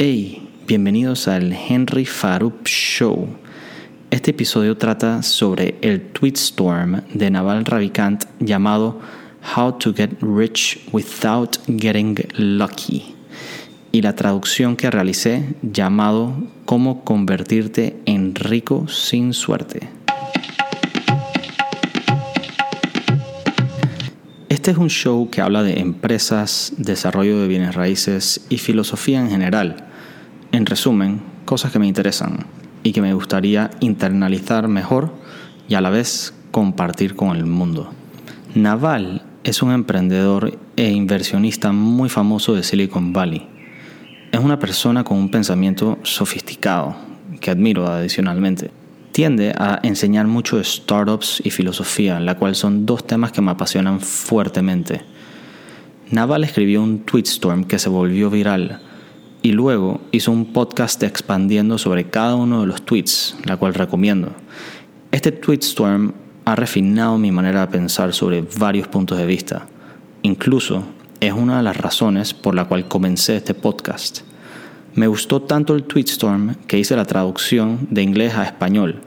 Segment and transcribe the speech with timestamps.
[0.00, 3.26] Hey, bienvenidos al Henry Farup Show.
[4.12, 9.00] Este episodio trata sobre el tweetstorm de Naval Ravikant llamado
[9.56, 13.16] How to Get Rich Without Getting Lucky
[13.90, 16.32] y la traducción que realicé llamado
[16.64, 19.97] Cómo convertirte en rico sin suerte.
[24.68, 29.30] Este es un show que habla de empresas, desarrollo de bienes raíces y filosofía en
[29.30, 29.86] general
[30.52, 32.44] en resumen, cosas que me interesan
[32.82, 35.14] y que me gustaría internalizar mejor
[35.70, 37.94] y a la vez compartir con el mundo.
[38.54, 43.48] Naval es un emprendedor e inversionista muy famoso de Silicon Valley.
[44.32, 46.94] Es una persona con un pensamiento sofisticado,
[47.40, 48.70] que admiro adicionalmente.
[49.18, 53.50] Tiende a enseñar mucho de startups y filosofía, la cual son dos temas que me
[53.50, 55.00] apasionan fuertemente.
[56.12, 58.80] Naval escribió un tweetstorm que se volvió viral
[59.42, 64.30] y luego hizo un podcast expandiendo sobre cada uno de los tweets, la cual recomiendo.
[65.10, 66.12] Este tweetstorm
[66.44, 69.66] ha refinado mi manera de pensar sobre varios puntos de vista.
[70.22, 70.84] Incluso
[71.18, 74.20] es una de las razones por la cual comencé este podcast.
[74.94, 79.02] Me gustó tanto el tweetstorm que hice la traducción de inglés a español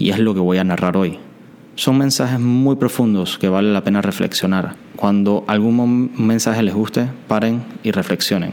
[0.00, 1.18] y es lo que voy a narrar hoy.
[1.76, 4.74] Son mensajes muy profundos que vale la pena reflexionar.
[4.96, 8.52] Cuando algún mensaje les guste, paren y reflexionen.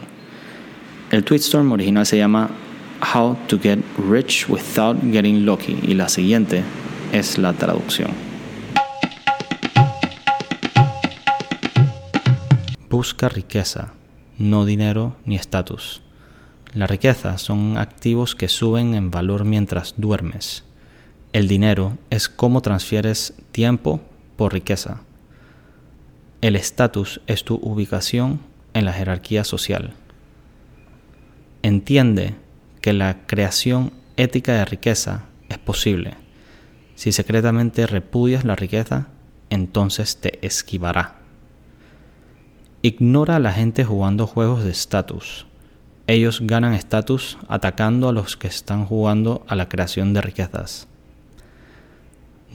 [1.09, 2.49] El tweetstorm original se llama
[3.15, 6.63] How to Get Rich Without Getting Lucky y la siguiente
[7.13, 8.11] es la traducción.
[12.89, 13.93] Busca riqueza,
[14.37, 16.01] no dinero ni estatus.
[16.73, 20.66] La riqueza son activos que suben en valor mientras duermes.
[21.37, 24.01] El dinero es cómo transfieres tiempo
[24.37, 25.01] por riqueza.
[26.41, 28.39] El estatus es tu ubicación
[28.73, 29.93] en la jerarquía social.
[31.61, 32.33] Entiende
[32.81, 36.15] que la creación ética de riqueza es posible.
[36.95, 39.09] Si secretamente repudias la riqueza,
[39.51, 41.17] entonces te esquivará.
[42.81, 45.45] Ignora a la gente jugando juegos de estatus.
[46.07, 50.87] Ellos ganan estatus atacando a los que están jugando a la creación de riquezas.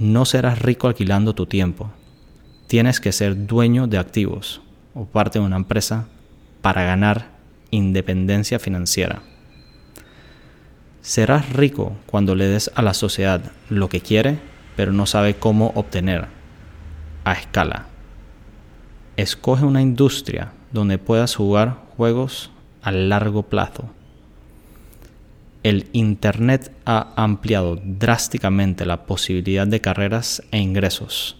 [0.03, 1.93] No serás rico alquilando tu tiempo.
[2.67, 4.61] Tienes que ser dueño de activos
[4.95, 6.09] o parte de una empresa
[6.61, 7.29] para ganar
[7.71, 9.23] independencia financiera.
[11.03, 14.41] Serás rico cuando le des a la sociedad lo que quiere,
[14.75, 16.27] pero no sabe cómo obtener
[17.23, 17.87] a escala.
[19.17, 22.51] Escoge una industria donde puedas jugar juegos
[22.83, 23.89] a largo plazo.
[25.63, 31.37] El Internet ha ampliado drásticamente la posibilidad de carreras e ingresos.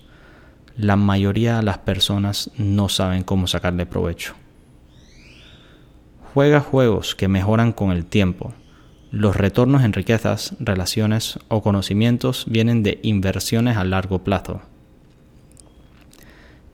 [0.77, 4.35] La mayoría de las personas no saben cómo sacarle provecho.
[6.35, 8.55] Juega juegos que mejoran con el tiempo.
[9.11, 14.63] Los retornos en riquezas, relaciones o conocimientos vienen de inversiones a largo plazo.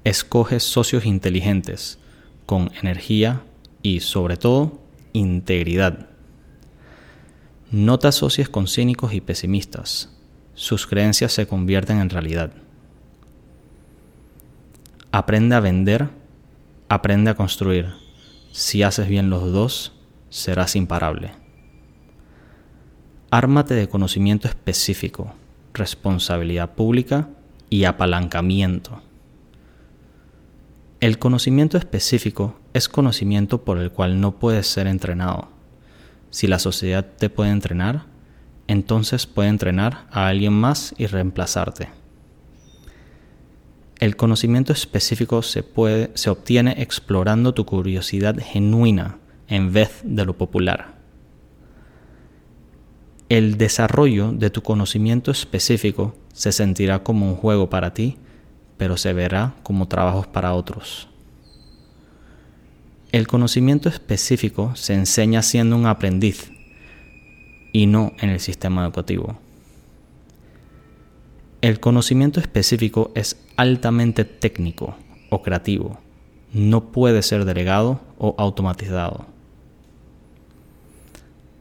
[0.04, 1.98] Escoge socios inteligentes,
[2.44, 3.40] con energía
[3.82, 4.78] y, sobre todo,
[5.14, 6.17] integridad.
[7.70, 10.10] No te asocies con cínicos y pesimistas.
[10.54, 12.52] Sus creencias se convierten en realidad.
[15.12, 16.08] Aprende a vender,
[16.88, 18.08] aprende a construir
[18.58, 19.92] si haces bien los dos,
[20.30, 21.30] serás imparable.
[23.30, 25.34] Ármate de conocimiento específico,
[25.74, 27.28] responsabilidad pública
[27.70, 29.02] y apalancamiento.
[31.00, 35.57] El conocimiento específico es conocimiento por el cual no puedes ser entrenado.
[36.30, 38.06] Si la sociedad te puede entrenar,
[38.66, 41.88] entonces puede entrenar a alguien más y reemplazarte.
[43.98, 49.18] El conocimiento específico se, puede, se obtiene explorando tu curiosidad genuina
[49.48, 50.98] en vez de lo popular.
[53.28, 58.16] El desarrollo de tu conocimiento específico se sentirá como un juego para ti,
[58.76, 61.08] pero se verá como trabajos para otros.
[63.10, 66.52] El conocimiento específico se enseña siendo un aprendiz
[67.72, 69.38] y no en el sistema educativo.
[71.62, 74.94] El conocimiento específico es altamente técnico
[75.30, 75.98] o creativo.
[76.52, 79.24] No puede ser delegado o automatizado.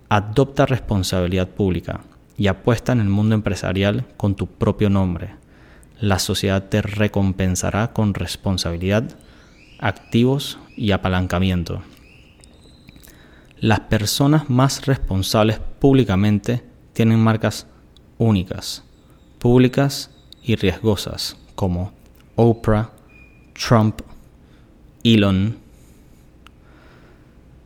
[0.10, 2.02] Adopta responsabilidad pública
[2.38, 5.30] y apuesta en el mundo empresarial con tu propio nombre.
[6.02, 9.18] La sociedad te recompensará con responsabilidad,
[9.80, 11.82] activos y apalancamiento.
[13.60, 16.64] Las personas más responsables públicamente
[16.94, 17.68] tienen marcas
[18.18, 18.84] únicas
[19.40, 20.12] públicas
[20.44, 21.92] y riesgosas como
[22.36, 22.92] Oprah,
[23.54, 24.02] Trump,
[25.04, 25.58] Elon.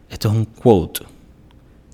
[0.10, 1.06] Esto es un quote.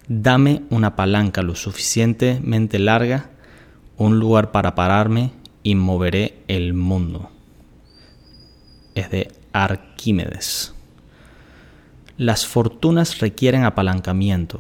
[0.08, 3.30] Dame una palanca lo suficientemente larga,
[3.98, 5.32] un lugar para pararme
[5.64, 7.30] y moveré el mundo.
[8.96, 10.77] Es de Arquímedes.
[12.18, 14.60] Las fortunas requieren apalancamiento.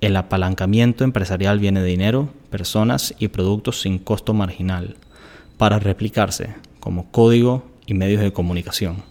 [0.00, 4.96] El apalancamiento empresarial viene de dinero, personas y productos sin costo marginal
[5.58, 9.02] para replicarse como código y medios de comunicación.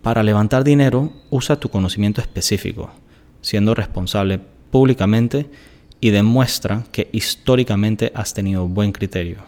[0.00, 2.92] Para levantar dinero, usa tu conocimiento específico,
[3.40, 4.38] siendo responsable
[4.70, 5.50] públicamente
[6.00, 9.38] y demuestra que históricamente has tenido buen criterio.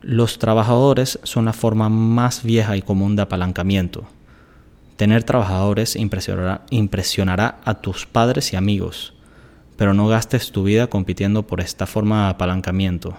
[0.00, 4.06] Los trabajadores son la forma más vieja y común de apalancamiento
[5.00, 9.14] Tener trabajadores impresionará, impresionará a tus padres y amigos,
[9.78, 13.16] pero no gastes tu vida compitiendo por esta forma de apalancamiento.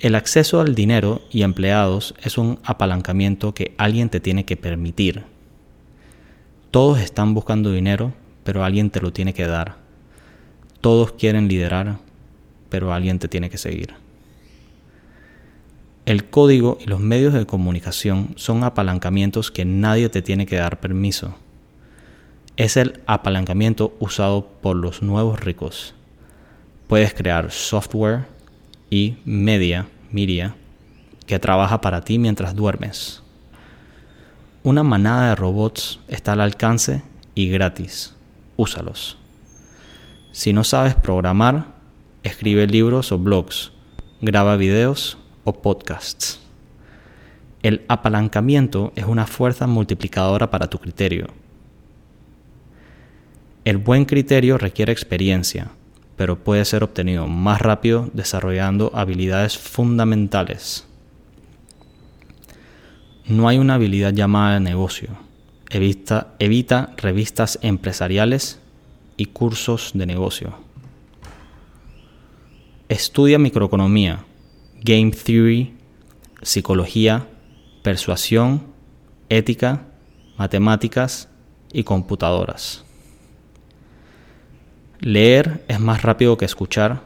[0.00, 5.24] El acceso al dinero y empleados es un apalancamiento que alguien te tiene que permitir.
[6.70, 8.14] Todos están buscando dinero,
[8.44, 9.76] pero alguien te lo tiene que dar.
[10.80, 11.98] Todos quieren liderar,
[12.70, 14.05] pero alguien te tiene que seguir.
[16.06, 20.78] El código y los medios de comunicación son apalancamientos que nadie te tiene que dar
[20.78, 21.34] permiso.
[22.56, 25.96] Es el apalancamiento usado por los nuevos ricos.
[26.86, 28.26] Puedes crear software
[28.88, 30.54] y media, media,
[31.26, 33.24] que trabaja para ti mientras duermes.
[34.62, 37.02] Una manada de robots está al alcance
[37.34, 38.14] y gratis.
[38.56, 39.18] Úsalos.
[40.30, 41.74] Si no sabes programar,
[42.22, 43.72] escribe libros o blogs,
[44.20, 46.40] graba videos o podcasts.
[47.62, 51.28] El apalancamiento es una fuerza multiplicadora para tu criterio.
[53.64, 55.70] El buen criterio requiere experiencia,
[56.16, 60.86] pero puede ser obtenido más rápido desarrollando habilidades fundamentales.
[63.26, 65.08] No hay una habilidad llamada negocio.
[65.70, 68.60] Evita, evita revistas empresariales
[69.16, 70.54] y cursos de negocio.
[72.88, 74.24] Estudia microeconomía,
[74.86, 75.74] game theory,
[76.42, 77.26] psicología,
[77.82, 78.62] persuasión,
[79.28, 79.82] ética,
[80.38, 81.28] matemáticas
[81.72, 82.84] y computadoras.
[85.00, 87.02] Leer es más rápido que escuchar,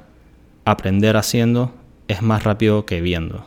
[0.66, 1.72] aprender haciendo
[2.06, 3.46] es más rápido que viendo.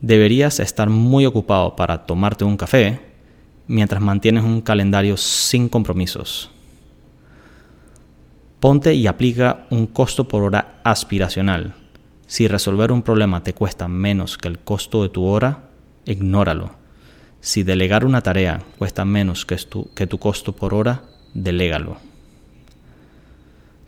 [0.00, 3.00] Deberías estar muy ocupado para tomarte un café
[3.68, 6.50] mientras mantienes un calendario sin compromisos.
[8.58, 11.77] Ponte y aplica un costo por hora aspiracional
[12.28, 15.70] si resolver un problema te cuesta menos que el costo de tu hora,
[16.04, 16.72] ignóralo.
[17.40, 21.96] Si delegar una tarea cuesta menos que tu, que tu costo por hora, delégalo.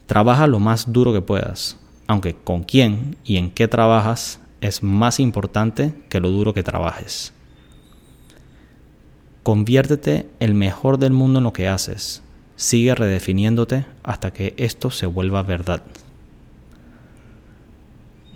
[0.06, 1.76] Trabaja lo más duro que puedas,
[2.06, 7.34] aunque con quién y en qué trabajas es más importante que lo duro que trabajes.
[9.42, 12.22] Conviértete el mejor del mundo en lo que haces.
[12.56, 15.82] Sigue redefiniéndote hasta que esto se vuelva verdad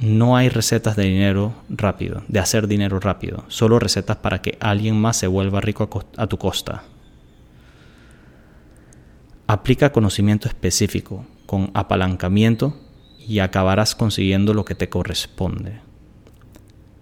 [0.01, 5.01] no hay recetas de dinero rápido, de hacer dinero rápido, solo recetas para que alguien
[5.01, 6.85] más se vuelva rico a, tu costa.
[9.47, 12.77] Aplica conocimiento específico con apalancamiento
[13.27, 15.81] y acabarás consiguiendo lo que te corresponde.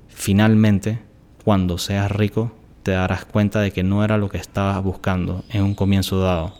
[0.09, 1.01] Finalmente,
[1.45, 2.53] cuando seas rico,
[2.83, 6.55] te darás cuenta de que no era lo que estabas buscando en un comienzo dado,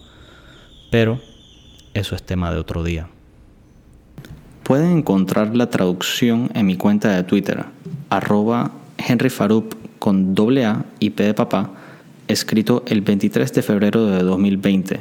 [0.91, 1.21] pero
[1.95, 3.09] eso es tema de otro día.
[4.63, 7.65] Pueden encontrar la traducción en mi cuenta de Twitter,
[8.11, 11.71] arroba henryfarup con doble A y P de papá,
[12.29, 15.01] escrito el 23 de febrero de 2020,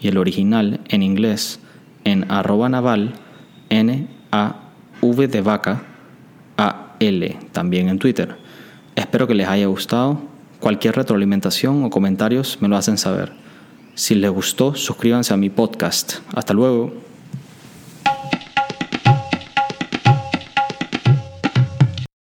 [0.00, 1.60] y el original en inglés
[2.04, 3.14] en arroba naval,
[3.70, 4.56] N A
[5.00, 5.82] V de vaca,
[6.58, 8.36] A L, también en Twitter.
[8.96, 10.20] Espero que les haya gustado.
[10.60, 13.32] Cualquier retroalimentación o comentarios me lo hacen saber.
[13.94, 16.18] Si les gustó, suscríbanse a mi podcast.
[16.34, 17.09] Hasta luego.